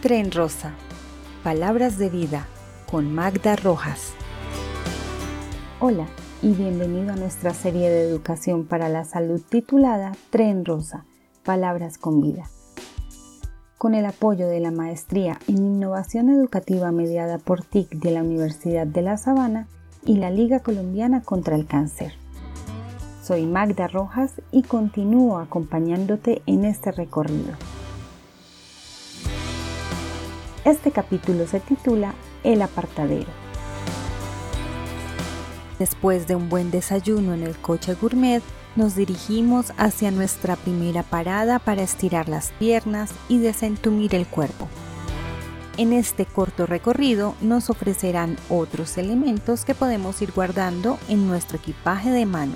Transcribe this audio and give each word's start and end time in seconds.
Tren 0.00 0.30
Rosa. 0.30 0.74
Palabras 1.42 1.98
de 1.98 2.08
vida 2.08 2.46
con 2.88 3.12
Magda 3.12 3.56
Rojas. 3.56 4.12
Hola 5.80 6.06
y 6.40 6.52
bienvenido 6.52 7.12
a 7.12 7.16
nuestra 7.16 7.52
serie 7.52 7.90
de 7.90 8.02
educación 8.02 8.64
para 8.64 8.88
la 8.88 9.04
salud 9.04 9.40
titulada 9.48 10.12
Tren 10.30 10.64
Rosa. 10.64 11.04
Palabras 11.44 11.98
con 11.98 12.20
vida. 12.20 12.48
Con 13.76 13.96
el 13.96 14.06
apoyo 14.06 14.46
de 14.46 14.60
la 14.60 14.70
Maestría 14.70 15.40
en 15.48 15.66
Innovación 15.66 16.30
Educativa 16.30 16.92
mediada 16.92 17.38
por 17.38 17.64
TIC 17.64 17.90
de 17.96 18.12
la 18.12 18.22
Universidad 18.22 18.86
de 18.86 19.02
La 19.02 19.16
Sabana 19.16 19.66
y 20.04 20.18
la 20.18 20.30
Liga 20.30 20.60
Colombiana 20.60 21.22
contra 21.22 21.56
el 21.56 21.66
Cáncer. 21.66 22.12
Soy 23.24 23.46
Magda 23.46 23.88
Rojas 23.88 24.34
y 24.52 24.62
continúo 24.62 25.38
acompañándote 25.38 26.42
en 26.46 26.66
este 26.66 26.92
recorrido. 26.92 27.54
Este 30.64 30.90
capítulo 30.90 31.46
se 31.46 31.60
titula 31.60 32.14
El 32.42 32.62
apartadero. 32.62 33.28
Después 35.78 36.26
de 36.26 36.34
un 36.34 36.48
buen 36.48 36.72
desayuno 36.72 37.32
en 37.32 37.44
el 37.44 37.56
coche 37.56 37.94
gourmet, 37.94 38.42
nos 38.74 38.96
dirigimos 38.96 39.72
hacia 39.76 40.10
nuestra 40.10 40.56
primera 40.56 41.04
parada 41.04 41.60
para 41.60 41.82
estirar 41.82 42.28
las 42.28 42.50
piernas 42.58 43.10
y 43.28 43.38
desentumir 43.38 44.16
el 44.16 44.26
cuerpo. 44.26 44.68
En 45.76 45.92
este 45.92 46.26
corto 46.26 46.66
recorrido 46.66 47.36
nos 47.40 47.70
ofrecerán 47.70 48.36
otros 48.48 48.98
elementos 48.98 49.64
que 49.64 49.76
podemos 49.76 50.20
ir 50.22 50.32
guardando 50.32 50.98
en 51.08 51.28
nuestro 51.28 51.58
equipaje 51.58 52.10
de 52.10 52.26
mano. 52.26 52.54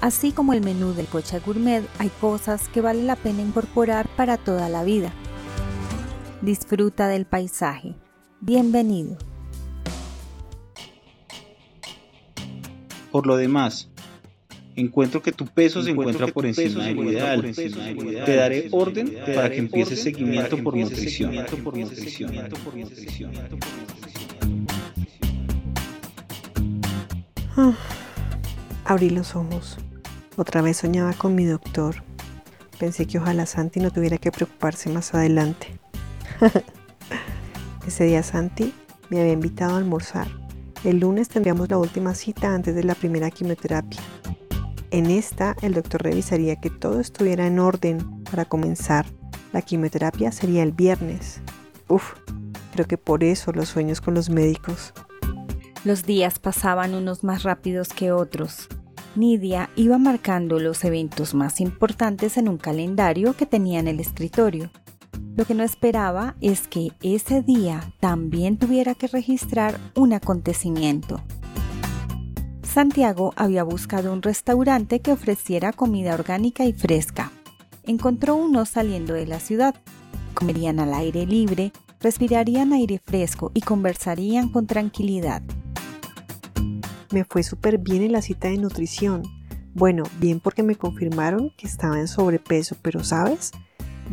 Así 0.00 0.32
como 0.32 0.54
el 0.54 0.62
menú 0.62 0.94
del 0.94 1.06
coche 1.06 1.38
gourmet, 1.40 1.86
hay 1.98 2.08
cosas 2.20 2.68
que 2.68 2.80
vale 2.80 3.02
la 3.02 3.16
pena 3.16 3.42
incorporar 3.42 4.08
para 4.16 4.38
toda 4.38 4.70
la 4.70 4.84
vida. 4.84 5.12
Disfruta 6.44 7.08
del 7.08 7.24
paisaje. 7.24 7.94
Bienvenido. 8.42 9.16
Por 13.10 13.26
lo 13.26 13.38
demás, 13.38 13.88
encuentro 14.76 15.22
que 15.22 15.32
tu 15.32 15.46
peso 15.46 15.82
se 15.82 15.92
encuentra 15.92 16.26
por 16.26 16.44
encima 16.44 16.84
del 16.84 16.98
ideal. 16.98 17.54
Te 18.26 18.36
daré 18.36 18.68
orden 18.72 19.16
para 19.34 19.48
que 19.48 19.56
empieces 19.56 20.02
seguimiento 20.02 20.62
por 20.62 20.76
nutrición. 20.76 21.32
Abrí 28.84 29.08
los 29.08 29.34
ojos. 29.34 29.78
Otra 30.36 30.60
vez 30.60 30.76
soñaba 30.76 31.14
con 31.14 31.34
mi 31.34 31.46
doctor. 31.46 32.04
Pensé 32.78 33.06
que 33.06 33.16
ojalá 33.16 33.46
Santi 33.46 33.80
no 33.80 33.90
tuviera 33.90 34.18
que 34.18 34.30
preocuparse 34.30 34.90
más 34.90 35.14
adelante. 35.14 35.78
Ese 37.86 38.04
día 38.04 38.22
Santi 38.22 38.72
me 39.10 39.20
había 39.20 39.32
invitado 39.32 39.74
a 39.74 39.78
almorzar. 39.78 40.28
El 40.84 41.00
lunes 41.00 41.28
tendríamos 41.28 41.68
la 41.70 41.78
última 41.78 42.14
cita 42.14 42.54
antes 42.54 42.74
de 42.74 42.84
la 42.84 42.94
primera 42.94 43.30
quimioterapia. 43.30 44.00
En 44.90 45.10
esta, 45.10 45.56
el 45.62 45.74
doctor 45.74 46.02
revisaría 46.02 46.56
que 46.56 46.70
todo 46.70 47.00
estuviera 47.00 47.46
en 47.46 47.58
orden 47.58 48.22
para 48.30 48.44
comenzar. 48.44 49.06
La 49.52 49.62
quimioterapia 49.62 50.30
sería 50.30 50.62
el 50.62 50.72
viernes. 50.72 51.40
Uf, 51.88 52.14
creo 52.72 52.86
que 52.86 52.98
por 52.98 53.24
eso 53.24 53.52
los 53.52 53.68
sueños 53.68 54.00
con 54.00 54.14
los 54.14 54.30
médicos. 54.30 54.92
Los 55.84 56.04
días 56.04 56.38
pasaban 56.38 56.94
unos 56.94 57.24
más 57.24 57.42
rápidos 57.42 57.88
que 57.88 58.12
otros. 58.12 58.68
Nidia 59.16 59.70
iba 59.76 59.98
marcando 59.98 60.58
los 60.58 60.84
eventos 60.84 61.34
más 61.34 61.60
importantes 61.60 62.36
en 62.36 62.48
un 62.48 62.58
calendario 62.58 63.34
que 63.34 63.46
tenía 63.46 63.80
en 63.80 63.88
el 63.88 64.00
escritorio. 64.00 64.70
Lo 65.36 65.44
que 65.44 65.54
no 65.54 65.64
esperaba 65.64 66.36
es 66.40 66.68
que 66.68 66.92
ese 67.02 67.42
día 67.42 67.92
también 68.00 68.56
tuviera 68.56 68.94
que 68.94 69.08
registrar 69.08 69.78
un 69.94 70.12
acontecimiento. 70.12 71.20
Santiago 72.62 73.32
había 73.36 73.62
buscado 73.62 74.12
un 74.12 74.22
restaurante 74.22 75.00
que 75.00 75.12
ofreciera 75.12 75.72
comida 75.72 76.14
orgánica 76.14 76.64
y 76.64 76.72
fresca. 76.72 77.30
Encontró 77.84 78.34
uno 78.34 78.64
saliendo 78.64 79.14
de 79.14 79.26
la 79.26 79.38
ciudad. 79.38 79.74
Comerían 80.34 80.80
al 80.80 80.92
aire 80.94 81.26
libre, 81.26 81.72
respirarían 82.00 82.72
aire 82.72 82.98
fresco 82.98 83.52
y 83.54 83.60
conversarían 83.60 84.48
con 84.48 84.66
tranquilidad. 84.66 85.42
Me 87.12 87.24
fue 87.24 87.44
súper 87.44 87.78
bien 87.78 88.02
en 88.02 88.12
la 88.12 88.22
cita 88.22 88.48
de 88.48 88.58
nutrición. 88.58 89.22
Bueno, 89.72 90.02
bien 90.18 90.40
porque 90.40 90.62
me 90.62 90.74
confirmaron 90.74 91.50
que 91.56 91.66
estaba 91.66 92.00
en 92.00 92.08
sobrepeso, 92.08 92.76
pero 92.82 93.04
¿sabes? 93.04 93.52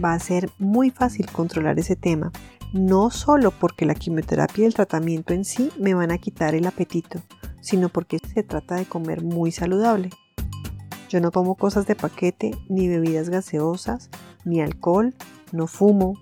Va 0.03 0.13
a 0.13 0.19
ser 0.19 0.49
muy 0.57 0.89
fácil 0.89 1.29
controlar 1.31 1.79
ese 1.79 1.95
tema, 1.95 2.31
no 2.73 3.09
solo 3.09 3.51
porque 3.51 3.85
la 3.85 3.95
quimioterapia 3.95 4.63
y 4.63 4.67
el 4.67 4.73
tratamiento 4.73 5.33
en 5.33 5.45
sí 5.45 5.71
me 5.77 5.93
van 5.93 6.11
a 6.11 6.17
quitar 6.17 6.55
el 6.55 6.67
apetito, 6.67 7.19
sino 7.59 7.89
porque 7.89 8.19
se 8.19 8.43
trata 8.43 8.75
de 8.75 8.85
comer 8.85 9.23
muy 9.23 9.51
saludable. 9.51 10.09
Yo 11.09 11.19
no 11.19 11.31
como 11.31 11.55
cosas 11.55 11.87
de 11.87 11.95
paquete, 11.95 12.51
ni 12.69 12.87
bebidas 12.87 13.29
gaseosas, 13.29 14.09
ni 14.45 14.61
alcohol, 14.61 15.13
no 15.51 15.67
fumo. 15.67 16.13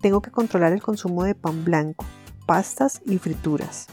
Tengo 0.00 0.22
que 0.22 0.30
controlar 0.30 0.72
el 0.72 0.82
consumo 0.82 1.24
de 1.24 1.34
pan 1.34 1.64
blanco, 1.64 2.06
pastas 2.46 3.02
y 3.04 3.18
frituras. 3.18 3.88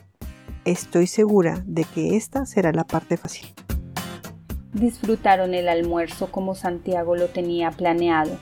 Estoy 0.64 1.08
segura 1.08 1.62
de 1.68 1.84
que 1.84 2.16
esta 2.16 2.46
será 2.46 2.72
la 2.72 2.86
parte 2.86 3.18
fácil. 3.18 3.54
Disfrutaron 4.72 5.54
el 5.54 5.68
almuerzo 5.68 6.32
como 6.32 6.56
Santiago 6.56 7.16
lo 7.18 7.28
tenía 7.28 7.70
planeado 7.72 8.40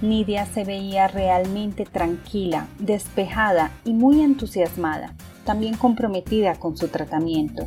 Nidia 0.00 0.46
se 0.46 0.62
veía 0.62 1.08
realmente 1.08 1.84
tranquila, 1.84 2.68
despejada 2.78 3.72
y 3.84 3.94
muy 3.94 4.20
entusiasmada, 4.22 5.14
también 5.44 5.76
comprometida 5.76 6.54
con 6.54 6.76
su 6.76 6.86
tratamiento. 6.86 7.66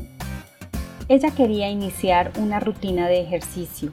Ella 1.10 1.32
quería 1.32 1.70
iniciar 1.70 2.32
una 2.40 2.62
rutina 2.62 3.08
de 3.08 3.22
ejercicio, 3.22 3.92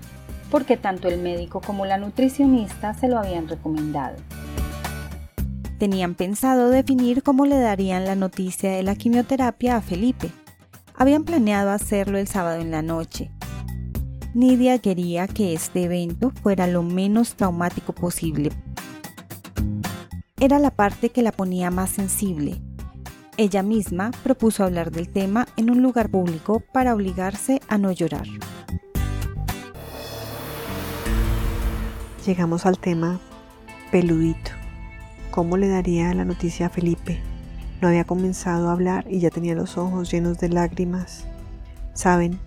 porque 0.52 0.76
tanto 0.76 1.08
el 1.08 1.20
médico 1.20 1.60
como 1.60 1.84
la 1.84 1.98
nutricionista 1.98 2.94
se 2.94 3.08
lo 3.08 3.18
habían 3.18 3.48
recomendado. 3.48 4.16
Tenían 5.78 6.14
pensado 6.14 6.70
definir 6.70 7.24
cómo 7.24 7.44
le 7.44 7.58
darían 7.58 8.04
la 8.04 8.14
noticia 8.14 8.70
de 8.70 8.84
la 8.84 8.94
quimioterapia 8.94 9.76
a 9.76 9.80
Felipe. 9.80 10.30
Habían 10.94 11.24
planeado 11.24 11.70
hacerlo 11.70 12.18
el 12.18 12.28
sábado 12.28 12.60
en 12.60 12.70
la 12.70 12.82
noche, 12.82 13.30
Nidia 14.34 14.78
quería 14.78 15.26
que 15.26 15.54
este 15.54 15.84
evento 15.84 16.30
fuera 16.42 16.66
lo 16.66 16.82
menos 16.82 17.34
traumático 17.34 17.94
posible. 17.94 18.50
Era 20.38 20.58
la 20.58 20.70
parte 20.70 21.08
que 21.08 21.22
la 21.22 21.32
ponía 21.32 21.70
más 21.70 21.90
sensible. 21.90 22.60
Ella 23.38 23.62
misma 23.62 24.10
propuso 24.22 24.64
hablar 24.64 24.90
del 24.90 25.08
tema 25.08 25.48
en 25.56 25.70
un 25.70 25.82
lugar 25.82 26.10
público 26.10 26.60
para 26.72 26.94
obligarse 26.94 27.60
a 27.68 27.78
no 27.78 27.90
llorar. 27.90 28.26
Llegamos 32.26 32.66
al 32.66 32.78
tema 32.78 33.20
peludito. 33.90 34.50
¿Cómo 35.30 35.56
le 35.56 35.68
daría 35.68 36.12
la 36.12 36.26
noticia 36.26 36.66
a 36.66 36.70
Felipe? 36.70 37.22
No 37.80 37.88
había 37.88 38.04
comenzado 38.04 38.68
a 38.68 38.72
hablar 38.72 39.06
y 39.08 39.20
ya 39.20 39.30
tenía 39.30 39.54
los 39.54 39.78
ojos 39.78 40.10
llenos 40.10 40.38
de 40.38 40.50
lágrimas. 40.50 41.26
Saben, 41.94 42.38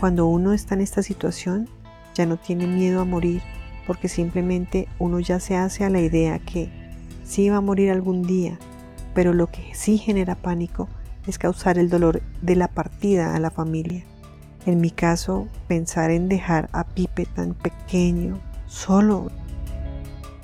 cuando 0.00 0.26
uno 0.26 0.54
está 0.54 0.74
en 0.74 0.80
esta 0.80 1.02
situación, 1.02 1.68
ya 2.14 2.24
no 2.24 2.38
tiene 2.38 2.66
miedo 2.66 3.02
a 3.02 3.04
morir 3.04 3.42
porque 3.86 4.08
simplemente 4.08 4.88
uno 4.98 5.20
ya 5.20 5.40
se 5.40 5.56
hace 5.56 5.84
a 5.84 5.90
la 5.90 6.00
idea 6.00 6.38
que 6.38 6.70
sí 7.24 7.50
va 7.50 7.58
a 7.58 7.60
morir 7.60 7.90
algún 7.90 8.22
día, 8.22 8.58
pero 9.14 9.34
lo 9.34 9.48
que 9.48 9.74
sí 9.74 9.98
genera 9.98 10.36
pánico 10.36 10.88
es 11.26 11.38
causar 11.38 11.78
el 11.78 11.90
dolor 11.90 12.22
de 12.40 12.56
la 12.56 12.68
partida 12.68 13.36
a 13.36 13.38
la 13.40 13.50
familia. 13.50 14.04
En 14.64 14.80
mi 14.80 14.90
caso, 14.90 15.48
pensar 15.68 16.10
en 16.10 16.28
dejar 16.28 16.70
a 16.72 16.84
Pipe 16.84 17.26
tan 17.26 17.52
pequeño, 17.52 18.40
solo, 18.66 19.30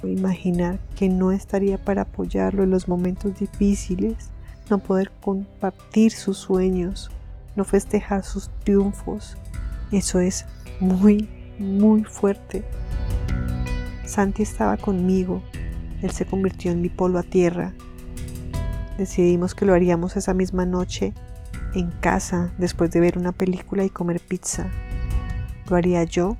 imaginar 0.03 0.79
que 0.97 1.09
no 1.09 1.33
estaría 1.33 1.79
para 1.79 2.03
apoyarlo 2.03 2.63
en 2.63 2.71
los 2.71 2.89
momentos 2.89 3.39
difíciles, 3.39 4.31
no 4.69 4.79
poder 4.79 5.11
compartir 5.21 6.13
sus 6.13 6.39
sueños, 6.39 7.11
no 7.57 7.65
festejar 7.65 8.23
sus 8.23 8.51
triunfos, 8.65 9.37
eso 9.93 10.21
es 10.21 10.47
muy, 10.81 11.29
muy 11.59 12.05
fuerte. 12.05 12.65
Santi 14.05 14.43
estaba 14.43 14.77
conmigo. 14.77 15.43
Él 16.03 16.11
se 16.11 16.27
convirtió 16.27 16.73
en 16.73 16.81
mi 16.81 16.89
polo 16.89 17.19
a 17.19 17.23
tierra. 17.23 17.73
Decidimos 18.99 19.55
que 19.55 19.67
lo 19.67 19.75
haríamos 19.75 20.17
esa 20.17 20.35
misma 20.35 20.65
noche 20.65 21.13
en 21.75 21.91
casa 21.91 22.53
después 22.59 22.91
de 22.91 23.01
ver 23.01 23.19
una 23.19 23.33
película 23.33 23.85
y 23.85 23.91
comer 23.91 24.21
pizza. 24.21 24.69
Lo 25.69 25.77
haría 25.77 26.05
yo 26.05 26.37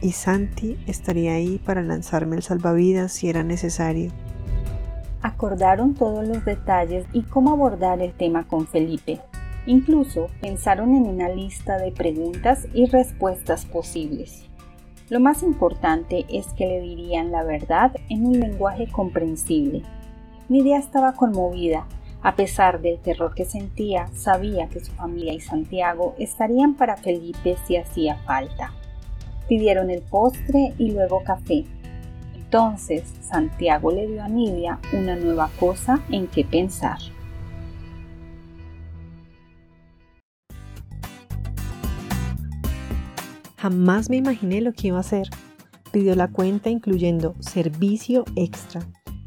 y 0.00 0.12
Santi 0.12 0.78
estaría 0.86 1.32
ahí 1.32 1.58
para 1.58 1.82
lanzarme 1.82 2.36
el 2.36 2.42
salvavidas 2.42 3.12
si 3.12 3.28
era 3.28 3.42
necesario. 3.42 4.10
Acordaron 5.22 5.94
todos 5.94 6.26
los 6.26 6.44
detalles 6.44 7.06
y 7.12 7.22
cómo 7.22 7.52
abordar 7.52 8.00
el 8.00 8.12
tema 8.12 8.46
con 8.46 8.66
Felipe. 8.66 9.20
Incluso 9.66 10.28
pensaron 10.40 10.94
en 10.94 11.06
una 11.06 11.28
lista 11.28 11.76
de 11.76 11.90
preguntas 11.90 12.68
y 12.72 12.86
respuestas 12.86 13.66
posibles. 13.66 14.44
Lo 15.08 15.20
más 15.20 15.42
importante 15.42 16.24
es 16.28 16.46
que 16.54 16.66
le 16.66 16.80
dirían 16.80 17.30
la 17.30 17.44
verdad 17.44 17.92
en 18.08 18.26
un 18.26 18.40
lenguaje 18.40 18.86
comprensible. 18.88 19.82
Nidia 20.48 20.78
estaba 20.78 21.12
conmovida. 21.12 21.86
A 22.22 22.34
pesar 22.34 22.80
del 22.80 22.98
terror 22.98 23.34
que 23.34 23.44
sentía, 23.44 24.08
sabía 24.08 24.68
que 24.68 24.80
su 24.80 24.92
familia 24.92 25.32
y 25.32 25.40
Santiago 25.40 26.14
estarían 26.18 26.74
para 26.74 26.96
Felipe 26.96 27.56
si 27.66 27.76
hacía 27.76 28.16
falta. 28.24 28.72
Pidieron 29.48 29.90
el 29.90 30.02
postre 30.02 30.74
y 30.78 30.90
luego 30.90 31.22
café. 31.22 31.64
Entonces 32.34 33.04
Santiago 33.20 33.92
le 33.92 34.08
dio 34.08 34.22
a 34.22 34.28
Nidia 34.28 34.80
una 34.92 35.14
nueva 35.14 35.50
cosa 35.58 36.00
en 36.10 36.26
que 36.26 36.44
pensar. 36.44 36.98
Jamás 43.56 44.10
me 44.10 44.16
imaginé 44.16 44.60
lo 44.60 44.72
que 44.72 44.88
iba 44.88 44.98
a 44.98 45.00
hacer. 45.00 45.28
Pidió 45.92 46.14
la 46.14 46.28
cuenta 46.28 46.68
incluyendo 46.68 47.34
servicio 47.40 48.24
extra. 48.36 48.82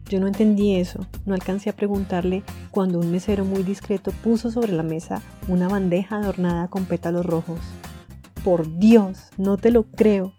Yo 0.10 0.20
no 0.20 0.28
entendí 0.28 0.76
eso, 0.76 1.06
no 1.26 1.36
alcancé 1.36 1.70
a 1.70 1.76
preguntarle 1.76 2.44
cuando 2.72 3.00
un 3.00 3.12
mesero 3.12 3.46
muy 3.46 3.62
discreto 3.62 4.12
puso 4.24 4.50
sobre 4.50 4.72
la 4.72 4.82
mesa 4.82 5.22
una 5.48 5.68
bandeja 5.68 6.18
adornada 6.18 6.68
con 6.68 6.86
pétalos 6.86 7.26
rojos. 7.26 7.60
Por 8.44 8.80
Dios, 8.80 9.30
no 9.38 9.58
te 9.58 9.70
lo 9.70 9.84
creo. 9.84 10.34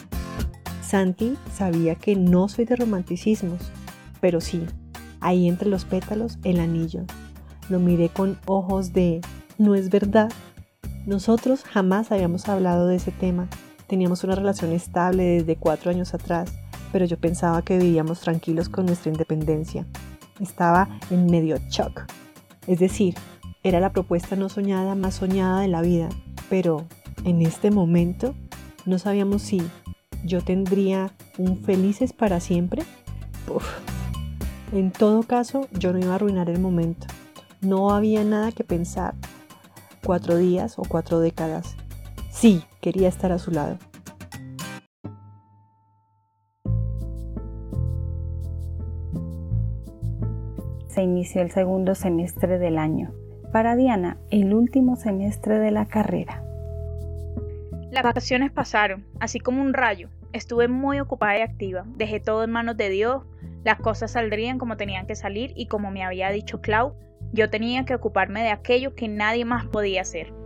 Santi 0.82 1.36
sabía 1.52 1.94
que 1.94 2.16
no 2.16 2.48
soy 2.48 2.64
de 2.64 2.74
romanticismos, 2.74 3.60
pero 4.20 4.40
sí, 4.40 4.64
ahí 5.20 5.48
entre 5.48 5.68
los 5.68 5.84
pétalos 5.84 6.38
el 6.42 6.58
anillo. 6.58 7.04
Lo 7.68 7.78
miré 7.78 8.08
con 8.08 8.38
ojos 8.46 8.92
de, 8.92 9.20
¿no 9.56 9.76
es 9.76 9.88
verdad? 9.88 10.32
Nosotros 11.06 11.62
jamás 11.62 12.10
habíamos 12.10 12.48
hablado 12.48 12.88
de 12.88 12.96
ese 12.96 13.12
tema, 13.12 13.48
Teníamos 13.90 14.22
una 14.22 14.36
relación 14.36 14.70
estable 14.70 15.24
desde 15.24 15.56
cuatro 15.56 15.90
años 15.90 16.14
atrás, 16.14 16.52
pero 16.92 17.06
yo 17.06 17.18
pensaba 17.18 17.62
que 17.62 17.76
vivíamos 17.76 18.20
tranquilos 18.20 18.68
con 18.68 18.86
nuestra 18.86 19.10
independencia. 19.10 19.84
Estaba 20.38 21.00
en 21.10 21.26
medio 21.26 21.56
shock. 21.70 22.02
Es 22.68 22.78
decir, 22.78 23.16
era 23.64 23.80
la 23.80 23.90
propuesta 23.90 24.36
no 24.36 24.48
soñada 24.48 24.94
más 24.94 25.16
soñada 25.16 25.62
de 25.62 25.66
la 25.66 25.82
vida, 25.82 26.08
pero 26.48 26.86
en 27.24 27.42
este 27.42 27.72
momento 27.72 28.36
no 28.86 29.00
sabíamos 29.00 29.42
si 29.42 29.60
yo 30.22 30.40
tendría 30.40 31.12
un 31.36 31.58
felices 31.58 32.12
para 32.12 32.38
siempre. 32.38 32.84
En 34.70 34.92
todo 34.92 35.24
caso, 35.24 35.66
yo 35.72 35.92
no 35.92 35.98
iba 35.98 36.12
a 36.12 36.14
arruinar 36.14 36.48
el 36.48 36.60
momento. 36.60 37.08
No 37.60 37.90
había 37.90 38.22
nada 38.22 38.52
que 38.52 38.62
pensar. 38.62 39.16
Cuatro 40.04 40.36
días 40.36 40.78
o 40.78 40.82
cuatro 40.82 41.18
décadas. 41.18 41.74
Sí, 42.30 42.64
quería 42.80 43.08
estar 43.08 43.32
a 43.32 43.38
su 43.38 43.50
lado. 43.50 43.76
Se 50.88 51.02
inició 51.02 51.42
el 51.42 51.50
segundo 51.50 51.94
semestre 51.94 52.58
del 52.58 52.78
año. 52.78 53.12
Para 53.52 53.76
Diana, 53.76 54.16
el 54.30 54.54
último 54.54 54.96
semestre 54.96 55.58
de 55.58 55.70
la 55.70 55.86
carrera. 55.86 56.44
Las 57.90 58.04
vacaciones 58.04 58.52
pasaron, 58.52 59.04
así 59.18 59.40
como 59.40 59.60
un 59.60 59.74
rayo. 59.74 60.08
Estuve 60.32 60.68
muy 60.68 61.00
ocupada 61.00 61.38
y 61.38 61.42
activa. 61.42 61.84
Dejé 61.96 62.20
todo 62.20 62.44
en 62.44 62.52
manos 62.52 62.76
de 62.76 62.88
Dios. 62.88 63.24
Las 63.64 63.80
cosas 63.80 64.12
saldrían 64.12 64.58
como 64.58 64.76
tenían 64.76 65.06
que 65.06 65.16
salir 65.16 65.52
y 65.56 65.66
como 65.66 65.90
me 65.90 66.04
había 66.04 66.30
dicho 66.30 66.60
Clau, 66.60 66.94
yo 67.32 67.50
tenía 67.50 67.84
que 67.84 67.94
ocuparme 67.94 68.42
de 68.42 68.50
aquello 68.50 68.94
que 68.94 69.08
nadie 69.08 69.44
más 69.44 69.66
podía 69.66 70.02
hacer. 70.02 70.39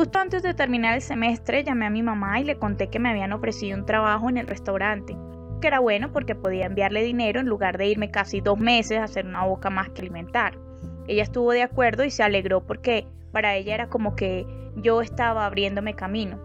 Justo 0.00 0.18
antes 0.18 0.42
de 0.42 0.54
terminar 0.54 0.94
el 0.94 1.02
semestre 1.02 1.62
llamé 1.62 1.84
a 1.84 1.90
mi 1.90 2.02
mamá 2.02 2.40
y 2.40 2.44
le 2.44 2.56
conté 2.56 2.88
que 2.88 2.98
me 2.98 3.10
habían 3.10 3.34
ofrecido 3.34 3.76
un 3.76 3.84
trabajo 3.84 4.30
en 4.30 4.38
el 4.38 4.46
restaurante, 4.46 5.14
que 5.60 5.66
era 5.66 5.78
bueno 5.78 6.10
porque 6.10 6.34
podía 6.34 6.64
enviarle 6.64 7.04
dinero 7.04 7.38
en 7.38 7.48
lugar 7.48 7.76
de 7.76 7.88
irme 7.88 8.10
casi 8.10 8.40
dos 8.40 8.58
meses 8.58 8.96
a 8.96 9.04
hacer 9.04 9.26
una 9.26 9.44
boca 9.44 9.68
más 9.68 9.90
que 9.90 10.00
alimentar. 10.00 10.56
Ella 11.06 11.22
estuvo 11.22 11.52
de 11.52 11.60
acuerdo 11.60 12.02
y 12.02 12.10
se 12.10 12.22
alegró 12.22 12.66
porque 12.66 13.08
para 13.30 13.56
ella 13.56 13.74
era 13.74 13.88
como 13.90 14.16
que 14.16 14.46
yo 14.76 15.02
estaba 15.02 15.44
abriéndome 15.44 15.92
camino. 15.92 16.38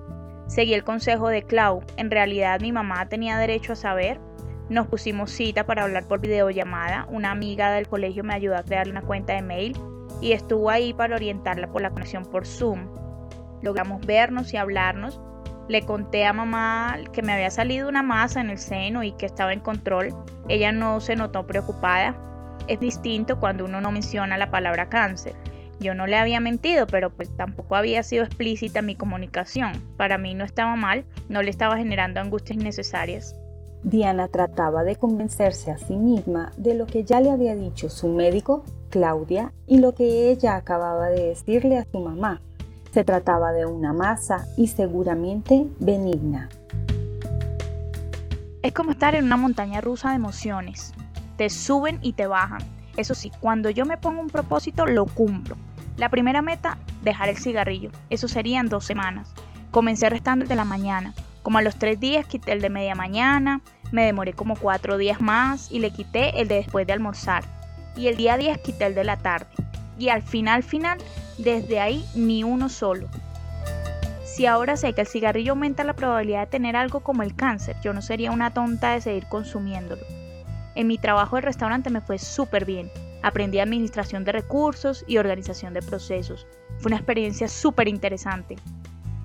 Seguí 0.47 0.73
el 0.73 0.83
consejo 0.83 1.29
de 1.29 1.43
Clau, 1.43 1.81
en 1.95 2.11
realidad 2.11 2.59
mi 2.59 2.73
mamá 2.73 3.07
tenía 3.07 3.37
derecho 3.37 3.71
a 3.71 3.77
saber. 3.77 4.19
Nos 4.67 4.87
pusimos 4.87 5.31
cita 5.31 5.65
para 5.65 5.83
hablar 5.83 6.09
por 6.09 6.19
videollamada, 6.19 7.07
una 7.09 7.31
amiga 7.31 7.71
del 7.71 7.87
colegio 7.87 8.25
me 8.25 8.33
ayudó 8.33 8.57
a 8.57 8.63
crear 8.63 8.89
una 8.89 9.01
cuenta 9.01 9.31
de 9.31 9.43
mail 9.43 9.77
y 10.19 10.33
estuvo 10.33 10.69
ahí 10.69 10.93
para 10.93 11.15
orientarla 11.15 11.71
por 11.71 11.81
la 11.81 11.91
conexión 11.91 12.25
por 12.25 12.45
Zoom. 12.45 13.04
Logramos 13.65 14.05
vernos 14.05 14.53
y 14.53 14.57
hablarnos. 14.57 15.19
Le 15.67 15.81
conté 15.81 16.23
a 16.23 16.33
mamá 16.33 16.99
que 17.11 17.23
me 17.23 17.33
había 17.33 17.49
salido 17.49 17.89
una 17.89 18.03
masa 18.03 18.39
en 18.39 18.51
el 18.51 18.59
seno 18.59 19.01
y 19.01 19.11
que 19.13 19.25
estaba 19.25 19.53
en 19.53 19.59
control. 19.59 20.13
Ella 20.47 20.71
no 20.71 21.01
se 21.01 21.15
notó 21.15 21.47
preocupada. 21.47 22.15
Es 22.67 22.79
distinto 22.79 23.39
cuando 23.39 23.65
uno 23.65 23.81
no 23.81 23.91
menciona 23.91 24.37
la 24.37 24.51
palabra 24.51 24.87
cáncer. 24.87 25.33
Yo 25.79 25.95
no 25.95 26.05
le 26.05 26.15
había 26.15 26.39
mentido, 26.39 26.85
pero 26.85 27.09
pues 27.09 27.35
tampoco 27.35 27.75
había 27.75 28.03
sido 28.03 28.23
explícita 28.23 28.83
mi 28.83 28.95
comunicación. 28.95 29.71
Para 29.97 30.19
mí 30.19 30.35
no 30.35 30.45
estaba 30.45 30.75
mal, 30.75 31.03
no 31.27 31.41
le 31.41 31.49
estaba 31.49 31.77
generando 31.77 32.19
angustias 32.19 32.59
innecesarias. 32.59 33.35
Diana 33.81 34.27
trataba 34.27 34.83
de 34.83 34.95
convencerse 34.95 35.71
a 35.71 35.79
sí 35.79 35.95
misma 35.95 36.51
de 36.55 36.75
lo 36.75 36.85
que 36.85 37.03
ya 37.03 37.19
le 37.19 37.31
había 37.31 37.55
dicho 37.55 37.89
su 37.89 38.09
médico, 38.09 38.63
Claudia, 38.91 39.53
y 39.65 39.79
lo 39.79 39.95
que 39.95 40.29
ella 40.29 40.55
acababa 40.55 41.09
de 41.09 41.29
decirle 41.29 41.79
a 41.79 41.85
su 41.91 41.99
mamá, 41.99 42.41
se 42.95 43.03
trataba 43.03 43.51
de 43.51 43.65
una 43.65 43.91
masa 43.91 44.47
y 44.55 44.67
seguramente 44.67 45.67
benigna. 45.81 46.47
Es 48.61 48.71
como 48.71 48.91
estar 48.91 49.15
en 49.15 49.25
una 49.25 49.35
montaña 49.35 49.81
rusa 49.81 50.11
de 50.11 50.15
emociones. 50.15 50.93
Te 51.35 51.49
suben 51.49 51.99
y 52.01 52.13
te 52.13 52.25
bajan. 52.25 52.61
Eso 52.95 53.13
sí, 53.13 53.33
cuando 53.41 53.69
yo 53.69 53.85
me 53.85 53.97
pongo 53.97 54.21
un 54.21 54.29
propósito, 54.29 54.85
lo 54.85 55.07
cumplo. 55.07 55.57
La 55.97 56.07
primera 56.07 56.41
meta, 56.41 56.77
dejar 57.03 57.27
el 57.27 57.35
cigarrillo. 57.35 57.91
Eso 58.09 58.29
serían 58.29 58.69
dos 58.69 58.85
semanas. 58.85 59.33
Comencé 59.71 60.09
restando 60.09 60.43
el 60.43 60.49
de 60.49 60.55
la 60.55 60.63
mañana. 60.63 61.13
Como 61.43 61.57
a 61.57 61.61
los 61.61 61.75
tres 61.75 61.99
días 61.99 62.25
quité 62.25 62.53
el 62.53 62.61
de 62.61 62.69
media 62.69 62.95
mañana, 62.95 63.59
me 63.91 64.05
demoré 64.05 64.31
como 64.31 64.55
cuatro 64.55 64.97
días 64.97 65.19
más 65.19 65.69
y 65.69 65.79
le 65.79 65.91
quité 65.91 66.39
el 66.39 66.47
de 66.47 66.55
después 66.55 66.87
de 66.87 66.93
almorzar. 66.93 67.43
Y 67.97 68.07
el 68.07 68.15
día 68.15 68.37
10 68.37 68.57
quité 68.59 68.85
el 68.85 68.95
de 68.95 69.03
la 69.03 69.17
tarde 69.17 69.47
y 69.97 70.09
al 70.09 70.21
final 70.21 70.63
final, 70.63 70.97
desde 71.37 71.79
ahí 71.79 72.05
ni 72.15 72.43
uno 72.43 72.69
solo. 72.69 73.07
Si 74.35 74.45
ahora 74.45 74.75
sé 74.75 74.93
que 74.93 75.01
el 75.01 75.07
cigarrillo 75.07 75.53
aumenta 75.53 75.83
la 75.85 75.93
probabilidad 75.93 76.41
de 76.41 76.47
tener 76.47 76.75
algo 76.75 76.99
como 76.99 77.23
el 77.23 77.35
cáncer, 77.35 77.77
yo 77.81 77.93
no 77.93 78.01
sería 78.01 78.31
una 78.31 78.53
tonta 78.53 78.91
de 78.91 79.01
seguir 79.01 79.27
consumiéndolo. 79.27 80.01
En 80.75 80.87
mi 80.87 80.97
trabajo 80.97 81.37
de 81.37 81.43
restaurante 81.43 81.89
me 81.89 82.01
fue 82.01 82.19
súper 82.19 82.65
bien. 82.65 82.91
Aprendí 83.23 83.59
administración 83.59 84.25
de 84.25 84.33
recursos 84.33 85.05
y 85.07 85.17
organización 85.17 85.73
de 85.73 85.81
procesos. 85.81 86.45
Fue 86.79 86.89
una 86.89 86.97
experiencia 86.97 87.47
súper 87.47 87.87
interesante. 87.87 88.57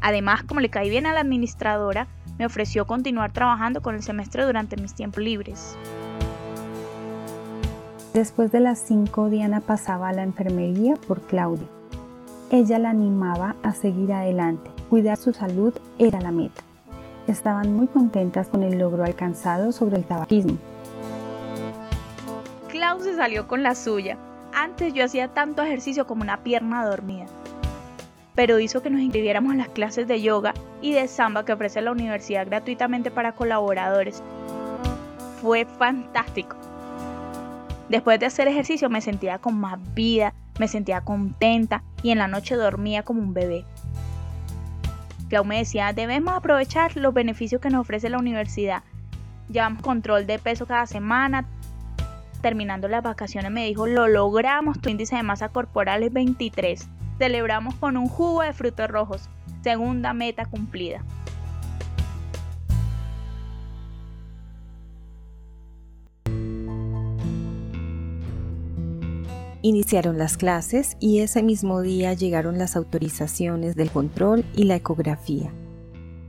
Además, 0.01 0.45
como 0.45 0.61
le 0.61 0.71
caí 0.71 0.89
bien 0.89 1.07
a 1.07 1.13
la 1.13 1.21
administradora, 1.21 2.07
me 2.39 2.47
ofreció 2.47 2.87
continuar 2.87 3.33
trabajando 3.33 3.83
con 3.83 3.97
el 3.97 4.03
semestre 4.05 4.45
durante 4.45 4.77
mis 4.77 4.95
tiempos 4.95 5.23
libres. 5.23 5.77
Después 8.15 8.53
de 8.53 8.61
las 8.61 8.79
5, 8.79 9.29
Diana 9.29 9.61
pasaba 9.61 10.09
a 10.09 10.13
la 10.13 10.23
enfermería 10.23 10.95
por 10.95 11.21
Claudia. 11.23 11.67
Ella 12.53 12.81
la 12.81 12.91
animaba 12.91 13.55
a 13.63 13.73
seguir 13.73 14.13
adelante. 14.13 14.73
Cuidar 14.89 15.17
su 15.17 15.33
salud 15.33 15.73
era 16.01 16.21
la 16.21 16.33
meta. 16.33 16.63
Estaban 17.29 17.73
muy 17.73 17.87
contentas 17.87 18.49
con 18.49 18.65
el 18.65 18.77
logro 18.77 19.05
alcanzado 19.05 19.71
sobre 19.71 19.99
el 19.99 20.05
tabaquismo. 20.05 20.59
Clau 22.69 23.01
se 23.01 23.15
salió 23.15 23.47
con 23.47 23.63
la 23.63 23.77
suya. 23.77 24.19
Antes 24.53 24.93
yo 24.95 25.05
hacía 25.05 25.29
tanto 25.29 25.63
ejercicio 25.63 26.09
como 26.09 26.23
una 26.23 26.43
pierna 26.43 26.85
dormida. 26.85 27.27
Pero 28.35 28.59
hizo 28.59 28.83
que 28.83 28.91
nos 28.91 29.01
inscribiéramos 29.01 29.53
en 29.53 29.59
las 29.59 29.69
clases 29.69 30.09
de 30.09 30.21
yoga 30.21 30.53
y 30.83 30.93
de 30.93 31.07
samba 31.07 31.45
que 31.45 31.53
ofrece 31.53 31.81
la 31.81 31.93
universidad 31.93 32.49
gratuitamente 32.49 33.13
para 33.13 33.31
colaboradores. 33.31 34.25
Fue 35.41 35.67
fantástico. 35.67 36.57
Después 37.91 38.21
de 38.21 38.27
hacer 38.27 38.47
ejercicio 38.47 38.89
me 38.89 39.01
sentía 39.01 39.39
con 39.39 39.59
más 39.59 39.77
vida, 39.95 40.33
me 40.61 40.69
sentía 40.69 41.01
contenta 41.01 41.83
y 42.05 42.13
en 42.13 42.19
la 42.19 42.29
noche 42.29 42.55
dormía 42.55 43.03
como 43.03 43.21
un 43.21 43.35
bebé. 43.35 43.65
Clau 45.29 45.45
me 45.45 45.59
decía, 45.59 45.93
debemos 45.93 46.35
aprovechar 46.35 46.97
los 46.97 47.13
beneficios 47.13 47.61
que 47.61 47.69
nos 47.69 47.81
ofrece 47.81 48.09
la 48.09 48.19
universidad. 48.19 48.85
Llevamos 49.49 49.83
control 49.83 50.29
de 50.29 50.39
peso 50.39 50.67
cada 50.67 50.87
semana. 50.87 51.49
Terminando 52.43 52.87
las 52.87 53.03
vacaciones 53.03 53.51
me 53.51 53.67
dijo, 53.67 53.89
lo 53.89 54.07
logramos, 54.07 54.81
tu 54.81 54.89
índice 54.89 55.17
de 55.17 55.25
masa 55.25 55.49
corporal 55.49 56.05
es 56.05 56.13
23. 56.13 56.89
Celebramos 57.19 57.75
con 57.75 57.97
un 57.97 58.07
jugo 58.07 58.43
de 58.43 58.53
frutos 58.53 58.89
rojos. 58.89 59.29
Segunda 59.65 60.15
meta 60.15 60.45
cumplida. 60.45 61.03
Iniciaron 69.63 70.17
las 70.17 70.39
clases 70.39 70.97
y 71.01 71.19
ese 71.19 71.43
mismo 71.43 71.83
día 71.83 72.15
llegaron 72.15 72.57
las 72.57 72.77
autorizaciones 72.77 73.77
del 73.77 73.91
control 73.91 74.47
y 74.57 74.65
la 74.65 74.77
ecografía. 74.77 75.53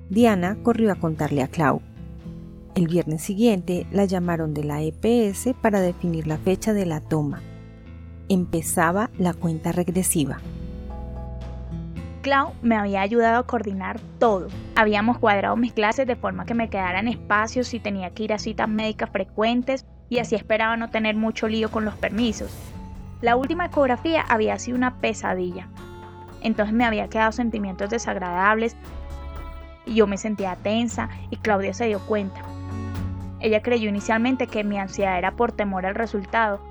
Diana 0.09 0.57
corrió 0.61 0.91
a 0.91 0.95
contarle 0.95 1.41
a 1.41 1.47
Clau. 1.47 1.81
El 2.75 2.89
viernes 2.89 3.21
siguiente 3.21 3.87
la 3.89 4.03
llamaron 4.03 4.53
de 4.53 4.65
la 4.65 4.81
EPS 4.81 5.55
para 5.61 5.79
definir 5.79 6.27
la 6.27 6.39
fecha 6.39 6.73
de 6.73 6.85
la 6.85 6.99
toma. 6.99 7.41
Empezaba 8.27 9.09
la 9.17 9.33
cuenta 9.33 9.71
regresiva. 9.71 10.39
Clau 12.23 12.51
me 12.61 12.75
había 12.75 12.99
ayudado 12.99 13.39
a 13.39 13.47
coordinar 13.47 14.01
todo. 14.19 14.49
Habíamos 14.75 15.19
cuadrado 15.19 15.55
mis 15.55 15.71
clases 15.71 16.05
de 16.05 16.17
forma 16.17 16.45
que 16.45 16.53
me 16.53 16.69
quedaran 16.69 17.07
espacios 17.07 17.69
si 17.69 17.79
tenía 17.79 18.09
que 18.09 18.23
ir 18.23 18.33
a 18.33 18.39
citas 18.39 18.67
médicas 18.67 19.09
frecuentes 19.09 19.85
y 20.09 20.19
así 20.19 20.35
esperaba 20.35 20.75
no 20.75 20.89
tener 20.89 21.15
mucho 21.15 21.47
lío 21.47 21.71
con 21.71 21.85
los 21.85 21.95
permisos. 21.95 22.51
La 23.21 23.35
última 23.35 23.65
ecografía 23.67 24.23
había 24.27 24.57
sido 24.57 24.77
una 24.77 24.95
pesadilla. 24.95 25.67
Entonces 26.41 26.73
me 26.73 26.85
había 26.85 27.07
quedado 27.07 27.31
sentimientos 27.31 27.91
desagradables 27.91 28.75
y 29.85 29.93
yo 29.93 30.07
me 30.07 30.17
sentía 30.17 30.55
tensa 30.55 31.09
y 31.29 31.37
Claudia 31.37 31.73
se 31.73 31.85
dio 31.85 31.99
cuenta. 31.99 32.41
Ella 33.39 33.61
creyó 33.61 33.89
inicialmente 33.89 34.47
que 34.47 34.63
mi 34.63 34.79
ansiedad 34.79 35.17
era 35.17 35.31
por 35.31 35.51
temor 35.51 35.85
al 35.85 35.95
resultado, 35.95 36.61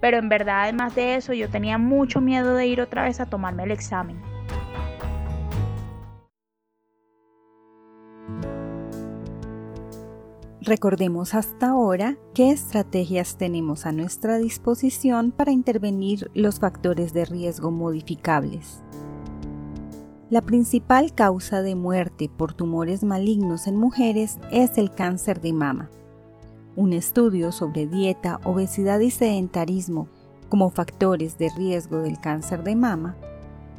pero 0.00 0.16
en 0.16 0.28
verdad 0.28 0.62
además 0.62 0.94
de 0.94 1.16
eso 1.16 1.34
yo 1.34 1.48
tenía 1.48 1.76
mucho 1.76 2.20
miedo 2.20 2.54
de 2.54 2.66
ir 2.66 2.80
otra 2.80 3.04
vez 3.04 3.20
a 3.20 3.26
tomarme 3.26 3.64
el 3.64 3.72
examen. 3.72 4.31
Recordemos 10.64 11.34
hasta 11.34 11.70
ahora 11.70 12.16
qué 12.34 12.52
estrategias 12.52 13.36
tenemos 13.36 13.84
a 13.84 13.90
nuestra 13.90 14.38
disposición 14.38 15.32
para 15.32 15.50
intervenir 15.50 16.30
los 16.34 16.60
factores 16.60 17.12
de 17.12 17.24
riesgo 17.24 17.72
modificables. 17.72 18.80
La 20.30 20.40
principal 20.40 21.14
causa 21.14 21.62
de 21.62 21.74
muerte 21.74 22.30
por 22.34 22.54
tumores 22.54 23.02
malignos 23.02 23.66
en 23.66 23.74
mujeres 23.76 24.38
es 24.52 24.78
el 24.78 24.94
cáncer 24.94 25.40
de 25.40 25.52
mama. 25.52 25.90
Un 26.76 26.92
estudio 26.92 27.50
sobre 27.50 27.88
dieta, 27.88 28.38
obesidad 28.44 29.00
y 29.00 29.10
sedentarismo 29.10 30.06
como 30.48 30.70
factores 30.70 31.38
de 31.38 31.50
riesgo 31.56 31.98
del 32.02 32.20
cáncer 32.20 32.62
de 32.62 32.76
mama 32.76 33.16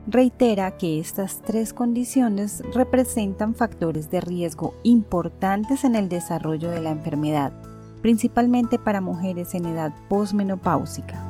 reitera 0.07 0.77
que 0.77 0.99
estas 0.99 1.41
tres 1.41 1.73
condiciones 1.73 2.61
representan 2.73 3.55
factores 3.55 4.09
de 4.09 4.21
riesgo 4.21 4.73
importantes 4.83 5.83
en 5.83 5.95
el 5.95 6.09
desarrollo 6.09 6.69
de 6.69 6.81
la 6.81 6.91
enfermedad, 6.91 7.53
principalmente 8.01 8.77
para 8.77 9.01
mujeres 9.01 9.53
en 9.55 9.65
edad 9.65 9.93
posmenopáusica. 10.09 11.23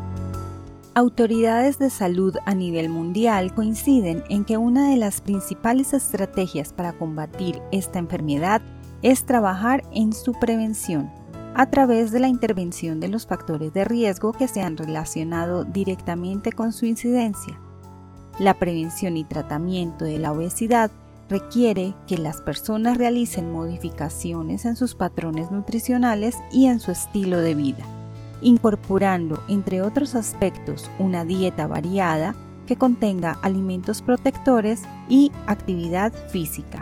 Autoridades 0.96 1.80
de 1.80 1.90
salud 1.90 2.36
a 2.46 2.54
nivel 2.54 2.90
mundial 2.90 3.54
coinciden 3.54 4.24
en 4.30 4.46
que 4.46 4.58
una 4.58 4.90
de 4.90 4.98
las 4.98 5.22
principales 5.22 5.94
estrategias 5.94 6.72
para 6.72 6.94
combatir 6.94 7.62
esta 7.72 8.00
enfermedad 8.00 8.62
es 9.02 9.26
trabajar 9.26 9.84
en 9.92 10.14
su 10.14 10.34
prevención 10.34 11.12
a 11.56 11.70
través 11.70 12.12
de 12.12 12.20
la 12.20 12.28
intervención 12.28 13.00
de 13.00 13.10
los 13.10 13.28
factores 13.28 13.74
de 13.74 13.86
riesgo 13.86 14.34
que 14.34 14.48
se 14.48 14.62
han 14.62 14.78
relacionado 14.78 15.66
directamente 15.66 16.52
con 16.52 16.74
su 16.74 16.86
incidencia. 16.86 17.60
La 18.40 18.56
prevención 18.56 19.16
y 19.16 19.24
tratamiento 19.24 20.06
de 20.06 20.18
la 20.18 20.32
obesidad 20.32 20.90
requiere 21.30 21.94
que 22.08 22.18
las 22.18 22.42
personas 22.42 22.98
realicen 22.98 23.52
modificaciones 23.52 24.66
en 24.66 24.76
sus 24.76 24.96
patrones 24.96 25.52
nutricionales 25.52 26.38
y 26.52 26.66
en 26.66 26.80
su 26.80 26.92
estilo 26.92 27.40
de 27.40 27.54
vida, 27.54 27.86
incorporando, 28.42 29.42
entre 29.48 29.84
otros 29.84 30.16
aspectos, 30.16 30.90
una 30.98 31.26
dieta 31.26 31.68
variada 31.68 32.36
que 32.68 32.76
contenga 32.76 33.38
alimentos 33.42 34.02
protectores 34.02 34.82
y 35.10 35.32
actividad 35.46 36.12
física. 36.30 36.82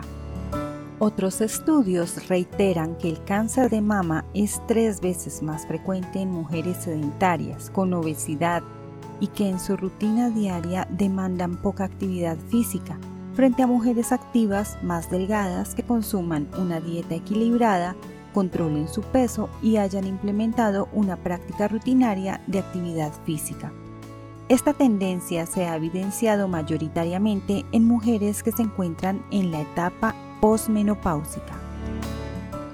Otros 0.98 1.40
estudios 1.40 2.28
reiteran 2.28 2.96
que 2.96 3.10
el 3.10 3.22
cáncer 3.24 3.68
de 3.68 3.80
mama 3.80 4.24
es 4.34 4.62
tres 4.68 5.00
veces 5.00 5.42
más 5.42 5.66
frecuente 5.66 6.20
en 6.20 6.30
mujeres 6.30 6.76
sedentarias 6.78 7.70
con 7.70 7.92
obesidad 7.92 8.62
y 9.22 9.28
que 9.28 9.48
en 9.48 9.60
su 9.60 9.76
rutina 9.76 10.30
diaria 10.30 10.88
demandan 10.90 11.54
poca 11.56 11.84
actividad 11.84 12.36
física, 12.50 12.98
frente 13.34 13.62
a 13.62 13.68
mujeres 13.68 14.10
activas 14.10 14.76
más 14.82 15.10
delgadas 15.12 15.76
que 15.76 15.84
consuman 15.84 16.48
una 16.58 16.80
dieta 16.80 17.14
equilibrada, 17.14 17.94
controlen 18.34 18.88
su 18.88 19.00
peso 19.00 19.48
y 19.62 19.76
hayan 19.76 20.08
implementado 20.08 20.88
una 20.92 21.16
práctica 21.16 21.68
rutinaria 21.68 22.40
de 22.48 22.58
actividad 22.58 23.12
física. 23.24 23.72
Esta 24.48 24.74
tendencia 24.74 25.46
se 25.46 25.66
ha 25.66 25.76
evidenciado 25.76 26.48
mayoritariamente 26.48 27.64
en 27.70 27.86
mujeres 27.86 28.42
que 28.42 28.50
se 28.50 28.62
encuentran 28.62 29.24
en 29.30 29.52
la 29.52 29.60
etapa 29.60 30.16
posmenopáusica. 30.40 31.54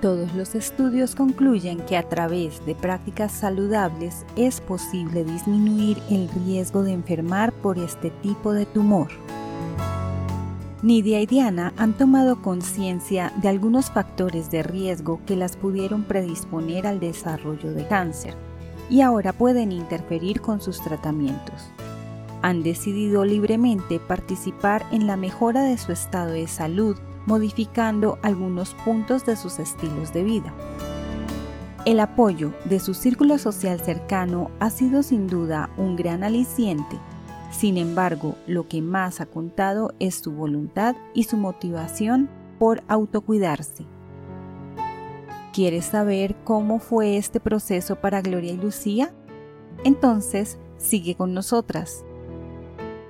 Todos 0.00 0.33
los 0.35 0.55
estudios 0.55 1.17
concluyen 1.17 1.81
que 1.81 1.97
a 1.97 2.09
través 2.09 2.64
de 2.64 2.76
prácticas 2.76 3.33
saludables 3.33 4.25
es 4.37 4.61
posible 4.61 5.25
disminuir 5.25 6.00
el 6.09 6.28
riesgo 6.28 6.85
de 6.85 6.93
enfermar 6.93 7.52
por 7.52 7.78
este 7.78 8.11
tipo 8.11 8.52
de 8.52 8.64
tumor. 8.64 9.09
Nidia 10.83 11.21
y 11.21 11.26
Diana 11.26 11.73
han 11.76 11.95
tomado 11.95 12.40
conciencia 12.43 13.33
de 13.43 13.49
algunos 13.49 13.90
factores 13.90 14.52
de 14.52 14.62
riesgo 14.62 15.21
que 15.26 15.35
las 15.35 15.57
pudieron 15.57 16.05
predisponer 16.05 16.87
al 16.87 17.00
desarrollo 17.00 17.73
de 17.73 17.85
cáncer 17.88 18.37
y 18.88 19.00
ahora 19.00 19.33
pueden 19.33 19.73
interferir 19.73 20.40
con 20.40 20.61
sus 20.61 20.81
tratamientos. 20.81 21.71
Han 22.43 22.62
decidido 22.62 23.25
libremente 23.25 23.99
participar 23.99 24.87
en 24.93 25.09
la 25.09 25.17
mejora 25.17 25.62
de 25.62 25.76
su 25.76 25.90
estado 25.90 26.31
de 26.31 26.47
salud 26.47 26.97
modificando 27.28 28.18
algunos 28.23 28.75
puntos 28.87 29.26
de 29.26 29.37
sus 29.37 29.58
estilos 29.58 30.14
de 30.14 30.25
vida. 30.25 30.54
El 31.85 32.00
apoyo 32.00 32.54
de 32.64 32.80
su 32.80 32.94
círculo 32.94 33.37
social 33.37 33.80
cercano 33.80 34.50
ha 34.61 34.70
sido 34.70 35.02
sin 35.02 35.26
duda 35.26 35.68
un 35.76 35.94
gran 35.94 36.25
aliciente. 36.25 36.99
Sin 37.50 37.76
embargo, 37.76 38.35
lo 38.47 38.66
que 38.66 38.80
más 38.80 39.20
ha 39.20 39.26
contado 39.26 39.92
es 39.99 40.14
su 40.16 40.32
voluntad 40.32 40.97
y 41.12 41.25
su 41.25 41.37
motivación 41.37 42.30
por 42.58 42.82
autocuidarse. 42.88 43.85
¿Quieres 45.52 45.85
saber 45.85 46.35
cómo 46.44 46.78
fue 46.78 47.18
este 47.18 47.40
proceso 47.40 47.97
para 47.97 48.23
Gloria 48.23 48.52
y 48.52 48.56
Lucía? 48.56 49.12
Entonces, 49.85 50.58
sigue 50.78 51.14
con 51.14 51.35
nosotras. 51.35 52.04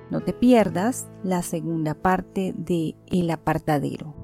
No 0.09 0.21
te 0.21 0.33
pierdas 0.33 1.07
la 1.23 1.41
segunda 1.43 1.93
parte 1.93 2.53
de 2.57 2.95
El 3.07 3.29
apartadero. 3.29 4.18